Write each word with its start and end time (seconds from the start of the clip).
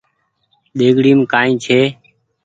ۮيگڙيم 0.77 1.19
ڪآئي 1.31 1.51
ڇي 1.63 1.79